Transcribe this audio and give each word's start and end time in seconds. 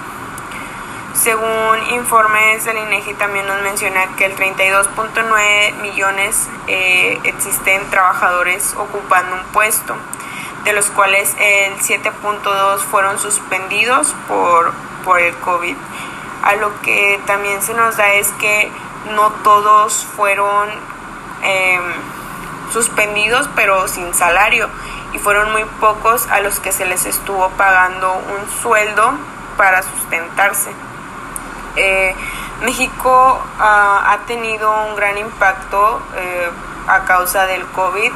Según 1.14 1.78
informes 1.92 2.66
del 2.66 2.78
INEGI 2.78 3.14
también 3.14 3.48
nos 3.48 3.62
menciona 3.62 4.06
que 4.18 4.26
el 4.26 4.36
32.9 4.36 5.74
millones 5.82 6.48
eh, 6.68 7.20
existen 7.24 7.90
trabajadores 7.90 8.76
ocupando 8.78 9.36
un 9.36 9.44
puesto 9.54 9.96
de 10.66 10.74
los 10.74 10.88
cuales 10.88 11.34
el 11.40 11.78
7.2 11.78 12.80
fueron 12.80 13.18
suspendidos 13.20 14.14
por, 14.28 14.74
por 15.06 15.20
el 15.20 15.34
COVID. 15.38 15.76
A 16.44 16.56
lo 16.56 16.82
que 16.82 17.20
también 17.26 17.62
se 17.62 17.74
nos 17.74 17.96
da 17.98 18.12
es 18.14 18.30
que 18.34 18.70
no 19.14 19.32
todos 19.44 20.06
fueron 20.18 20.70
em, 21.44 21.82
suspendidos 22.74 23.48
pero 23.56 23.88
sin 23.88 24.14
salario 24.14 24.68
y 25.16 25.18
fueron 25.18 25.52
muy 25.54 25.64
pocos 25.80 26.28
a 26.28 26.42
los 26.42 26.60
que 26.60 26.74
se 26.74 26.86
les 26.86 27.06
estuvo 27.06 27.50
pagando 27.52 28.14
un 28.14 28.62
sueldo 28.62 29.14
para 29.56 29.82
sustentarse. 29.82 30.72
Eh, 31.78 32.14
México 32.64 33.42
ah, 33.60 34.12
ha 34.12 34.26
tenido 34.26 34.70
un 34.88 34.96
gran 34.96 35.18
impacto 35.18 36.02
eh, 36.18 36.50
a 36.88 37.06
causa 37.06 37.46
del 37.46 37.66
COVID 37.68 38.12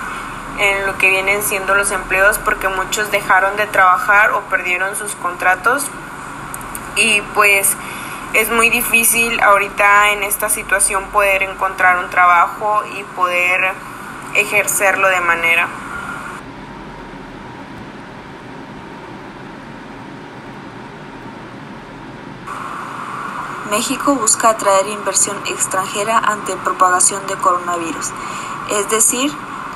en 0.59 0.85
lo 0.85 0.97
que 0.97 1.09
vienen 1.09 1.41
siendo 1.41 1.73
los 1.73 1.91
empleos 1.91 2.37
porque 2.39 2.67
muchos 2.67 3.11
dejaron 3.11 3.55
de 3.55 3.65
trabajar 3.67 4.31
o 4.31 4.41
perdieron 4.49 4.95
sus 4.97 5.15
contratos 5.15 5.87
y 6.97 7.21
pues 7.33 7.77
es 8.33 8.49
muy 8.49 8.69
difícil 8.69 9.39
ahorita 9.39 10.11
en 10.11 10.23
esta 10.23 10.49
situación 10.49 11.05
poder 11.05 11.43
encontrar 11.43 11.97
un 11.97 12.09
trabajo 12.09 12.83
y 12.93 13.03
poder 13.15 13.71
ejercerlo 14.35 15.07
de 15.07 15.21
manera. 15.21 15.67
México 23.69 24.15
busca 24.15 24.49
atraer 24.49 24.87
inversión 24.87 25.37
extranjera 25.45 26.17
ante 26.17 26.55
propagación 26.57 27.25
de 27.27 27.35
coronavirus, 27.35 28.11
es 28.71 28.89
decir, 28.89 29.31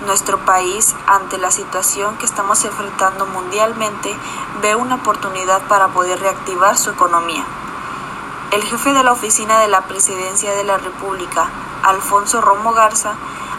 nuestro 0.06 0.40
país, 0.40 0.96
ante 1.06 1.38
la 1.38 1.52
situación 1.52 2.18
que 2.18 2.26
estamos 2.26 2.66
enfrentando 2.66 3.26
mundialmente, 3.28 4.16
ve 4.62 4.76
una 4.76 4.96
oportunidad 4.96 5.62
para 5.68 5.90
poder 5.90 6.20
reactivar 6.20 6.78
su 6.78 6.90
economía. 6.90 7.46
El 8.52 8.64
jefe 8.64 8.94
de 8.94 9.04
la 9.04 9.12
oficina 9.12 9.60
de 9.60 9.68
la 9.68 9.82
Presidencia 9.82 10.54
de 10.54 10.64
la 10.64 10.78
República, 10.78 11.50
Alfonso 11.84 12.42
Romo 12.42 12.74
Garza, 12.74 13.14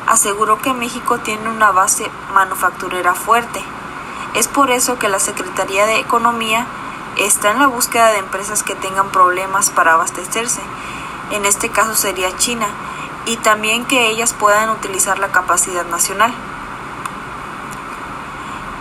aseguró 0.07 0.59
que 0.61 0.75
México 0.75 1.19
tiene 1.19 1.49
una 1.49 1.71
base 1.71 2.11
manufacturera 2.35 3.15
fuerte. 3.15 3.63
Es 4.35 4.49
por 4.49 4.71
eso 4.71 4.99
que 4.99 5.09
la 5.09 5.19
Secretaría 5.19 5.87
de 5.87 6.01
Economía 6.01 6.67
está 7.17 7.53
en 7.53 7.59
la 7.59 7.67
búsqueda 7.67 8.13
de 8.13 8.19
empresas 8.19 8.63
que 8.63 8.75
tengan 8.75 9.11
problemas 9.11 9.71
para 9.71 9.95
abastecerse. 9.95 10.61
En 11.31 11.45
este 11.45 11.69
caso 11.69 11.95
sería 11.95 12.37
China, 12.37 12.67
y 13.27 13.37
también 13.37 13.85
que 13.87 14.09
ellas 14.09 14.33
puedan 14.33 14.71
utilizar 14.71 15.19
la 15.19 15.29
capacidad 15.29 15.87
nacional. 15.87 16.33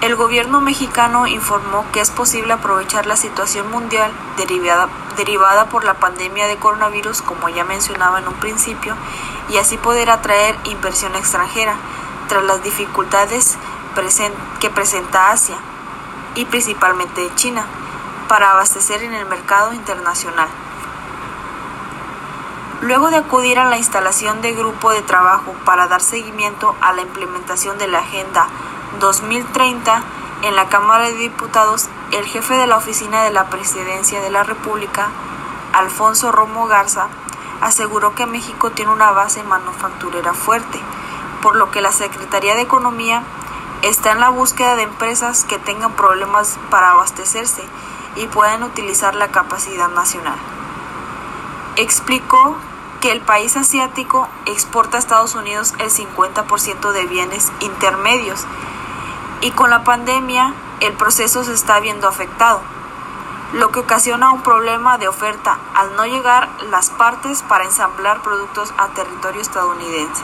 El 0.02 0.18
gobierno 0.18 0.60
mexicano 0.60 1.28
informó 1.28 1.86
que 1.94 2.02
es 2.02 2.12
posible 2.12 2.52
aprovechar 2.52 3.06
la 3.06 3.16
situación 3.16 3.72
mundial 3.72 4.12
derivada, 4.36 4.90
derivada 5.16 5.70
por 5.70 5.86
la 5.86 5.94
pandemia 5.94 6.48
de 6.48 6.58
coronavirus, 6.58 7.22
como 7.22 7.48
ya 7.48 7.64
mencionaba 7.64 8.20
en 8.20 8.28
un 8.28 8.34
principio, 8.34 8.96
y 9.50 9.58
así 9.58 9.78
poder 9.78 10.10
atraer 10.10 10.58
inversión 10.66 11.16
extranjera 11.16 11.76
tras 12.28 12.44
las 12.44 12.62
dificultades 12.64 13.58
que 14.60 14.70
presenta 14.70 15.32
Asia 15.32 15.56
y 16.36 16.46
principalmente 16.46 17.30
China 17.36 17.66
para 18.28 18.51
abastecer 18.51 19.03
en 19.03 19.13
el 19.13 19.25
mercado 19.25 19.73
internacional. 19.73 20.47
Luego 22.81 23.09
de 23.09 23.17
acudir 23.17 23.59
a 23.59 23.66
la 23.66 23.78
instalación 23.78 24.41
de 24.41 24.53
grupo 24.53 24.91
de 24.91 25.01
trabajo 25.01 25.53
para 25.63 25.88
dar 25.88 26.01
seguimiento 26.01 26.75
a 26.81 26.91
la 26.91 27.01
implementación 27.01 27.78
de 27.78 27.88
la 27.88 28.00
Agenda 28.00 28.47
2030 29.00 30.01
en 30.41 30.56
la 30.56 30.67
Cámara 30.67 31.06
de 31.06 31.13
Diputados, 31.13 31.88
el 32.11 32.25
jefe 32.25 32.56
de 32.56 32.67
la 32.67 32.78
Oficina 32.78 33.23
de 33.23 33.31
la 33.31 33.45
Presidencia 33.45 34.19
de 34.19 34.29
la 34.29 34.44
República, 34.44 35.07
Alfonso 35.72 36.34
Romo 36.34 36.67
Garza, 36.67 37.07
aseguró 37.61 38.13
que 38.16 38.25
México 38.25 38.72
tiene 38.72 38.91
una 38.91 39.11
base 39.11 39.41
manufacturera 39.44 40.34
fuerte, 40.34 40.79
por 41.41 41.55
lo 41.55 41.72
que 41.72 41.81
la 41.81 41.94
Secretaría 41.94 42.55
de 42.55 42.61
Economía 42.61 43.23
está 43.81 44.11
en 44.11 44.19
la 44.19 44.29
búsqueda 44.29 44.75
de 44.75 44.84
empresas 44.84 45.45
que 45.45 45.59
tengan 45.59 45.94
problemas 45.94 46.57
para 46.69 46.91
abastecerse 46.91 47.63
y 48.16 48.28
puedan 48.28 48.63
utilizar 48.63 49.16
la 49.16 49.29
capacidad 49.29 49.90
nacional. 49.90 50.38
Explicó 51.75 52.57
que 53.01 53.12
el 53.12 53.22
país 53.22 53.57
asiático 53.57 54.29
exporta 54.46 54.97
a 54.97 55.00
Estados 55.00 55.35
Unidos 55.35 55.74
el 55.79 55.90
50% 55.90 56.91
de 56.91 57.06
bienes 57.06 57.52
intermedios 57.59 58.46
y 59.41 59.52
con 59.52 59.69
la 59.69 59.84
pandemia 59.84 60.53
el 60.79 60.93
proceso 60.93 61.43
se 61.43 61.53
está 61.53 61.79
viendo 61.79 62.08
afectado, 62.08 62.61
lo 63.53 63.72
que 63.72 63.79
ocasiona 63.79 64.32
un 64.32 64.41
problema 64.41 64.97
de 64.97 65.08
oferta 65.08 65.58
al 65.76 65.96
no 65.96 66.05
llegar 66.05 66.49
las 66.70 66.90
partes 66.90 67.43
para 67.43 67.66
ensamblar 67.66 68.22
productos 68.22 68.73
a 68.78 68.88
territorio 68.90 69.41
estadounidense. 69.41 70.23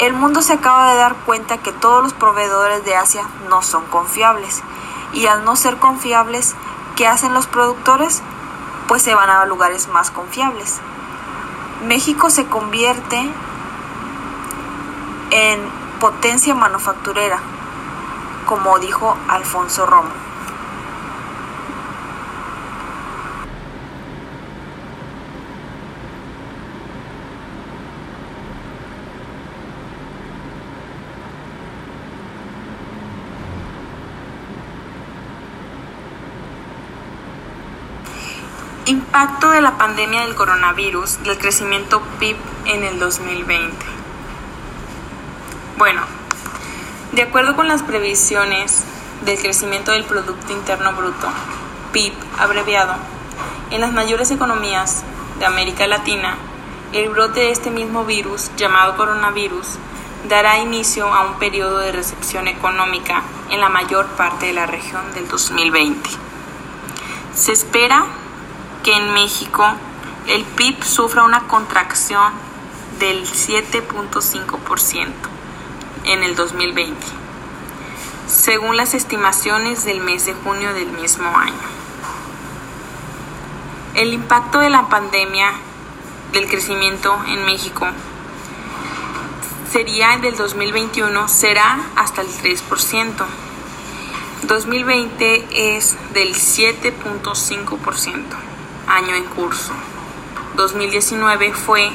El 0.00 0.14
mundo 0.14 0.42
se 0.42 0.54
acaba 0.54 0.90
de 0.90 0.98
dar 0.98 1.14
cuenta 1.14 1.58
que 1.58 1.72
todos 1.72 2.02
los 2.02 2.12
proveedores 2.12 2.84
de 2.84 2.96
Asia 2.96 3.22
no 3.48 3.62
son 3.62 3.86
confiables 3.86 4.62
y 5.12 5.26
al 5.26 5.44
no 5.44 5.56
ser 5.56 5.76
confiables, 5.78 6.54
¿qué 6.96 7.06
hacen 7.06 7.34
los 7.34 7.46
productores? 7.46 8.22
pues 8.92 9.02
se 9.02 9.14
van 9.14 9.30
a 9.30 9.46
lugares 9.46 9.88
más 9.88 10.10
confiables. 10.10 10.80
México 11.86 12.28
se 12.28 12.44
convierte 12.44 13.18
en 15.30 15.60
potencia 15.98 16.54
manufacturera, 16.54 17.38
como 18.46 18.78
dijo 18.78 19.16
Alfonso 19.28 19.86
Romo. 19.86 20.10
Impacto 38.84 39.50
de 39.50 39.60
la 39.60 39.78
pandemia 39.78 40.22
del 40.22 40.34
coronavirus 40.34 41.22
del 41.22 41.38
crecimiento 41.38 42.02
PIB 42.18 42.34
en 42.64 42.82
el 42.82 42.98
2020. 42.98 43.76
Bueno, 45.78 46.02
de 47.12 47.22
acuerdo 47.22 47.54
con 47.54 47.68
las 47.68 47.84
previsiones 47.84 48.82
del 49.24 49.38
crecimiento 49.38 49.92
del 49.92 50.02
Producto 50.02 50.52
Interno 50.52 50.94
Bruto, 50.94 51.28
PIB 51.92 52.12
abreviado, 52.40 52.96
en 53.70 53.82
las 53.82 53.92
mayores 53.92 54.32
economías 54.32 55.04
de 55.38 55.46
América 55.46 55.86
Latina, 55.86 56.34
el 56.92 57.08
brote 57.08 57.38
de 57.38 57.50
este 57.52 57.70
mismo 57.70 58.04
virus, 58.04 58.50
llamado 58.56 58.96
coronavirus, 58.96 59.78
dará 60.28 60.58
inicio 60.58 61.06
a 61.06 61.24
un 61.26 61.38
periodo 61.38 61.78
de 61.78 61.92
recepción 61.92 62.48
económica 62.48 63.22
en 63.48 63.60
la 63.60 63.68
mayor 63.68 64.06
parte 64.16 64.46
de 64.46 64.54
la 64.54 64.66
región 64.66 65.14
del 65.14 65.28
2020. 65.28 66.10
Se 67.32 67.52
espera 67.52 68.06
que 68.82 68.96
en 68.96 69.12
México 69.12 69.64
el 70.26 70.44
PIB 70.44 70.84
sufra 70.84 71.24
una 71.24 71.46
contracción 71.48 72.32
del 72.98 73.24
7.5% 73.26 75.06
en 76.04 76.22
el 76.22 76.34
2020, 76.36 76.96
según 78.26 78.76
las 78.76 78.94
estimaciones 78.94 79.84
del 79.84 80.00
mes 80.00 80.26
de 80.26 80.34
junio 80.34 80.72
del 80.74 80.88
mismo 80.88 81.36
año. 81.36 81.54
El 83.94 84.12
impacto 84.12 84.58
de 84.58 84.70
la 84.70 84.88
pandemia 84.88 85.52
del 86.32 86.48
crecimiento 86.48 87.14
en 87.26 87.44
México 87.44 87.86
sería 89.70 90.18
del 90.18 90.36
2021 90.36 91.28
será 91.28 91.78
hasta 91.96 92.22
el 92.22 92.28
3%. 92.28 93.24
2020 94.42 95.76
es 95.76 95.96
del 96.12 96.34
7.5%, 96.34 98.22
año 98.86 99.14
en 99.14 99.24
curso. 99.24 99.72
2019 100.56 101.52
fue 101.52 101.90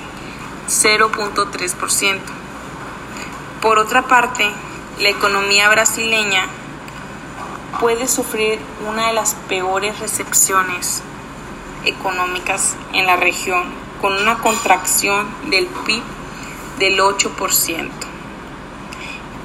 0.3%. 0.68 2.20
Por 3.62 3.80
otra 3.80 4.04
parte, 4.04 4.52
la 5.00 5.10
economía 5.10 5.70
brasileña 5.70 6.48
puede 7.80 8.08
sufrir 8.08 8.60
una 8.88 9.08
de 9.08 9.14
las 9.14 9.36
peores 9.48 10.00
recepciones 10.00 11.04
económicas 11.86 12.76
en 12.94 13.06
la 13.06 13.16
región, 13.16 13.66
con 14.02 14.14
una 14.14 14.38
contracción 14.40 15.28
del 15.50 15.68
PIB 15.68 16.04
del 16.80 17.00
8%, 17.00 17.90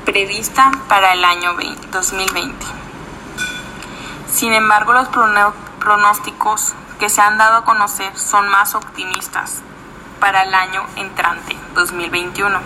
prevista 0.05 0.71
para 0.89 1.13
el 1.13 1.25
año 1.25 1.55
2020. 1.91 2.67
Sin 4.31 4.53
embargo, 4.53 4.93
los 4.93 5.09
pronósticos 5.79 6.75
que 7.03 7.09
se 7.09 7.21
han 7.21 7.37
dado 7.37 7.57
a 7.57 7.65
conocer 7.65 8.17
son 8.17 8.49
más 8.49 8.77
optimistas 8.77 9.61
para 10.21 10.45
el 10.45 10.55
año 10.55 10.85
entrante, 10.95 11.57
2021, 11.75 12.61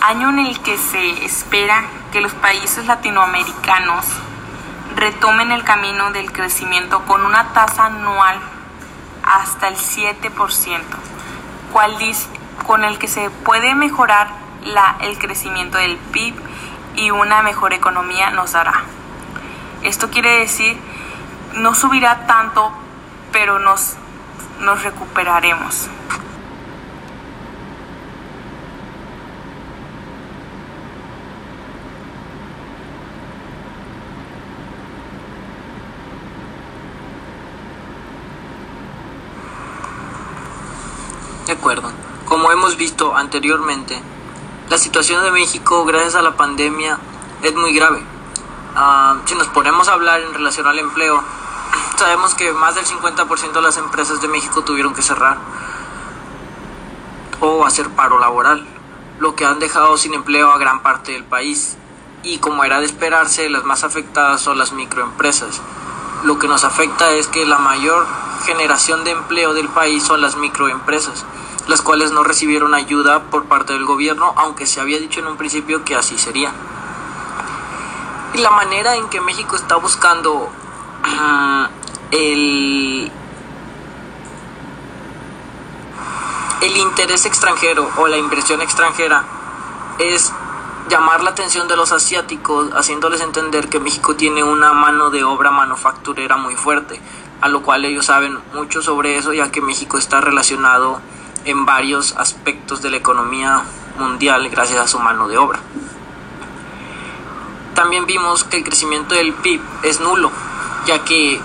año 0.00 0.30
en 0.30 0.40
el 0.40 0.60
que 0.60 0.76
se 0.76 1.24
espera 1.24 1.84
que 2.10 2.20
los 2.20 2.32
países 2.32 2.86
latinoamericanos 2.86 4.06
retomen 4.96 5.52
el 5.52 5.62
camino 5.62 6.10
del 6.10 6.32
crecimiento 6.32 7.04
con 7.04 7.24
una 7.24 7.52
tasa 7.52 7.86
anual 7.86 8.40
hasta 9.22 9.68
el 9.68 9.76
7%, 9.76 10.82
cual 11.72 11.96
con 12.66 12.82
el 12.82 12.98
que 12.98 13.06
se 13.06 13.30
puede 13.30 13.76
mejorar 13.76 14.30
el 14.98 15.16
crecimiento 15.16 15.78
del 15.78 15.96
PIB 15.96 16.34
y 16.96 17.12
una 17.12 17.44
mejor 17.44 17.72
economía 17.72 18.30
nos 18.30 18.50
dará. 18.50 18.82
Esto 19.84 20.10
quiere 20.10 20.40
decir, 20.40 20.76
no 21.54 21.76
subirá 21.76 22.26
tanto, 22.26 22.72
pero 23.38 23.60
nos, 23.60 23.94
nos 24.58 24.82
recuperaremos. 24.82 25.86
De 41.46 41.52
acuerdo. 41.52 41.92
Como 42.24 42.50
hemos 42.50 42.76
visto 42.76 43.16
anteriormente, 43.16 44.02
la 44.68 44.78
situación 44.78 45.22
de 45.22 45.30
México 45.30 45.84
gracias 45.84 46.16
a 46.16 46.22
la 46.22 46.36
pandemia 46.36 46.98
es 47.42 47.54
muy 47.54 47.72
grave. 47.72 48.02
Ah, 48.74 49.18
si 49.26 49.36
nos 49.36 49.46
ponemos 49.46 49.86
a 49.88 49.92
hablar 49.92 50.22
en 50.22 50.34
relación 50.34 50.66
al 50.66 50.80
empleo, 50.80 51.22
sabemos 51.98 52.34
que 52.34 52.52
más 52.52 52.74
del 52.74 52.86
50% 52.86 53.52
de 53.52 53.60
las 53.62 53.76
empresas 53.76 54.20
de 54.20 54.28
México 54.28 54.62
tuvieron 54.62 54.94
que 54.94 55.02
cerrar 55.02 55.38
o 57.40 57.66
hacer 57.66 57.90
paro 57.90 58.18
laboral, 58.18 58.66
lo 59.18 59.34
que 59.34 59.44
han 59.44 59.58
dejado 59.58 59.96
sin 59.96 60.14
empleo 60.14 60.50
a 60.52 60.58
gran 60.58 60.82
parte 60.82 61.12
del 61.12 61.24
país. 61.24 61.76
Y 62.22 62.38
como 62.38 62.64
era 62.64 62.80
de 62.80 62.86
esperarse, 62.86 63.48
las 63.48 63.64
más 63.64 63.84
afectadas 63.84 64.40
son 64.40 64.58
las 64.58 64.72
microempresas. 64.72 65.60
Lo 66.24 66.38
que 66.38 66.48
nos 66.48 66.64
afecta 66.64 67.10
es 67.12 67.28
que 67.28 67.46
la 67.46 67.58
mayor 67.58 68.06
generación 68.44 69.04
de 69.04 69.12
empleo 69.12 69.54
del 69.54 69.68
país 69.68 70.02
son 70.02 70.20
las 70.20 70.36
microempresas 70.36 71.24
las 71.68 71.82
cuales 71.82 72.12
no 72.12 72.24
recibieron 72.24 72.74
ayuda 72.74 73.24
por 73.24 73.44
parte 73.44 73.74
del 73.74 73.84
gobierno, 73.84 74.32
aunque 74.36 74.66
se 74.66 74.80
había 74.80 74.98
dicho 74.98 75.20
en 75.20 75.26
un 75.26 75.36
principio 75.36 75.84
que 75.84 75.94
así 75.94 76.16
sería. 76.16 76.50
Y 78.32 78.38
la 78.38 78.50
manera 78.50 78.96
en 78.96 79.08
que 79.10 79.20
México 79.20 79.54
está 79.54 79.76
buscando 79.76 80.50
el, 82.10 83.10
el 86.60 86.76
interés 86.76 87.26
extranjero 87.26 87.88
o 87.96 88.06
la 88.08 88.16
inversión 88.16 88.60
extranjera 88.62 89.24
es 89.98 90.32
llamar 90.88 91.22
la 91.22 91.30
atención 91.30 91.68
de 91.68 91.76
los 91.76 91.92
asiáticos, 91.92 92.70
haciéndoles 92.74 93.20
entender 93.20 93.68
que 93.68 93.78
México 93.80 94.16
tiene 94.16 94.42
una 94.42 94.72
mano 94.72 95.10
de 95.10 95.24
obra 95.24 95.50
manufacturera 95.50 96.36
muy 96.36 96.56
fuerte, 96.56 97.00
a 97.40 97.48
lo 97.48 97.62
cual 97.62 97.84
ellos 97.84 98.06
saben 98.06 98.38
mucho 98.54 98.82
sobre 98.82 99.18
eso, 99.18 99.32
ya 99.32 99.50
que 99.50 99.60
México 99.60 99.98
está 99.98 100.20
relacionado 100.20 101.00
en 101.44 101.66
varios 101.66 102.16
aspectos 102.16 102.82
de 102.82 102.90
la 102.90 102.96
economía 102.96 103.62
mundial 103.98 104.48
gracias 104.48 104.80
a 104.80 104.88
su 104.88 104.98
mano 104.98 105.28
de 105.28 105.36
obra. 105.36 105.60
También 107.74 108.06
vimos 108.06 108.44
que 108.44 108.56
el 108.56 108.64
crecimiento 108.64 109.14
del 109.14 109.34
PIB 109.34 109.60
es 109.82 110.00
nulo, 110.00 110.32
ya 110.86 111.04
que 111.04 111.40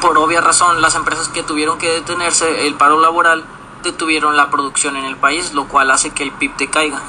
por 0.00 0.18
obvia 0.18 0.40
razón 0.40 0.80
las 0.80 0.94
empresas 0.94 1.28
que 1.28 1.42
tuvieron 1.42 1.78
que 1.78 1.90
detenerse 1.90 2.66
el 2.66 2.74
paro 2.74 3.00
laboral 3.00 3.44
detuvieron 3.82 4.36
la 4.36 4.50
producción 4.50 4.96
en 4.96 5.04
el 5.04 5.16
país, 5.16 5.52
lo 5.52 5.68
cual 5.68 5.90
hace 5.90 6.10
que 6.10 6.22
el 6.22 6.32
PIB 6.32 6.56
decaiga. 6.56 7.00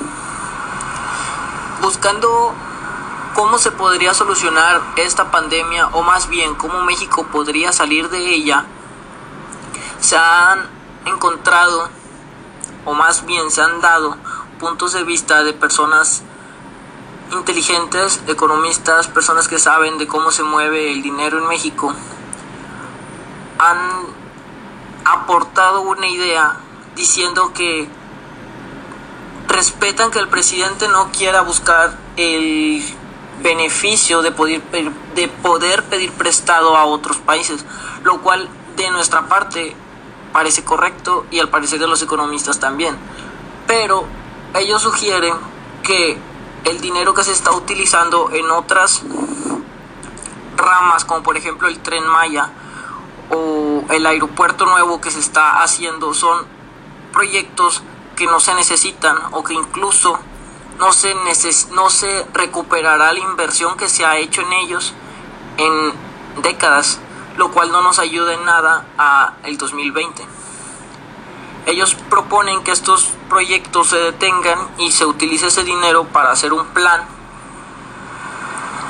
Buscando 1.82 2.54
cómo 3.34 3.58
se 3.58 3.72
podría 3.72 4.14
solucionar 4.14 4.82
esta 4.98 5.32
pandemia 5.32 5.88
o 5.88 6.04
más 6.04 6.30
bien 6.30 6.56
cómo 6.56 6.82
México 6.82 7.26
podría 7.32 7.72
salir 7.72 8.10
de 8.10 8.30
ella, 8.30 8.66
se 10.00 10.18
han 10.18 10.70
encontrado 11.06 11.90
o 12.86 12.94
más 12.94 13.26
bien 13.26 13.50
se 13.52 13.62
han 13.62 13.82
dado 13.82 14.18
puntos 14.60 14.94
de 14.94 15.04
vista 15.04 15.44
de 15.44 15.54
personas 15.54 16.24
inteligentes, 17.32 18.22
economistas, 18.28 19.08
personas 19.08 19.48
que 19.48 19.60
saben 19.60 19.98
de 19.98 20.08
cómo 20.08 20.32
se 20.32 20.44
mueve 20.44 20.92
el 20.92 21.02
dinero 21.02 21.38
en 21.38 21.48
México, 21.48 21.94
han 23.62 23.78
aportado 25.06 25.82
una 25.82 26.08
idea 26.08 26.58
diciendo 26.96 27.54
que 27.54 27.88
respetan 29.48 30.10
que 30.10 30.18
el 30.18 30.28
presidente 30.28 30.88
no 30.88 31.12
quiera 31.12 31.42
buscar 31.42 31.96
el 32.18 32.84
beneficio 33.44 34.24
de 34.24 34.32
poder, 34.32 34.62
de 35.16 35.28
poder 35.28 35.84
pedir 35.84 36.12
prestado 36.14 36.76
a 36.76 36.86
otros 36.86 37.18
países, 37.18 37.64
lo 38.04 38.22
cual 38.22 38.50
de 38.76 38.90
nuestra 38.90 39.28
parte 39.28 39.76
parece 40.34 40.64
correcto 40.64 41.28
y 41.30 41.40
al 41.40 41.50
parecer 41.50 41.80
de 41.80 41.88
los 41.88 42.02
economistas 42.02 42.60
también. 42.60 42.98
Pero 43.68 44.06
ellos 44.56 44.82
sugieren 44.82 45.36
que 45.84 46.18
el 46.64 46.82
dinero 46.82 47.14
que 47.14 47.24
se 47.24 47.32
está 47.32 47.52
utilizando 47.52 48.32
en 48.32 48.50
otras 48.50 49.04
ramas, 50.58 51.06
como 51.06 51.22
por 51.22 51.38
ejemplo 51.38 51.68
el 51.68 51.80
tren 51.80 52.08
Maya 52.08 52.50
o 53.32 53.84
el 53.90 54.06
aeropuerto 54.06 54.66
nuevo 54.66 55.02
que 55.02 55.12
se 55.12 55.20
está 55.20 55.64
haciendo, 55.64 56.14
son 56.14 56.46
proyectos 57.14 57.84
que 58.16 58.26
no 58.26 58.40
se 58.40 58.54
necesitan 58.54 59.18
o 59.32 59.44
que 59.44 59.54
incluso 59.54 60.20
no 60.80 60.92
se, 60.94 61.16
no 61.72 61.90
se 61.90 62.26
recuperará 62.34 63.12
la 63.14 63.20
inversión 63.20 63.78
que 63.78 63.90
se 63.90 64.06
ha 64.06 64.18
hecho 64.18 64.42
en 64.42 64.54
ellos 64.54 64.94
en 65.58 65.94
décadas 66.42 67.00
lo 67.38 67.52
cual 67.52 67.72
no 67.72 67.82
nos 67.82 68.00
ayuda 68.00 68.34
en 68.34 68.46
nada 68.46 68.86
a 68.98 69.34
el 69.44 69.58
2020. 69.58 70.26
Ellos 71.66 71.96
proponen 72.10 72.64
que 72.64 72.72
estos 72.72 73.10
proyectos 73.30 73.90
se 73.90 73.98
detengan 73.98 74.60
y 74.78 74.92
se 74.92 75.06
utilice 75.06 75.48
ese 75.48 75.64
dinero 75.64 76.06
para 76.06 76.32
hacer 76.32 76.54
un 76.54 76.66
plan 76.68 77.04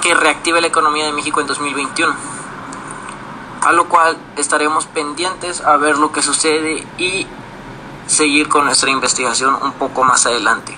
que 0.02 0.14
reactive 0.14 0.62
la 0.62 0.68
economía 0.68 1.06
de 1.06 1.12
México 1.12 1.42
en 1.42 1.48
2021. 1.48 2.31
A 3.62 3.72
lo 3.72 3.88
cual 3.88 4.18
estaremos 4.38 4.88
pendientes 4.88 5.62
a 5.62 5.78
ver 5.78 5.98
lo 5.98 6.12
que 6.12 6.22
sucede 6.22 6.86
y 6.98 7.28
seguir 8.08 8.50
con 8.50 8.66
nuestra 8.66 8.90
investigación 8.90 9.56
un 9.62 9.74
poco 9.74 10.04
más 10.04 10.26
adelante. 10.26 10.76